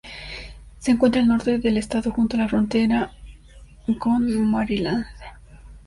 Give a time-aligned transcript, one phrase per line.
[0.79, 3.11] Se encuentra al norte del estado, junto a la frontera
[3.99, 5.05] con Maryland.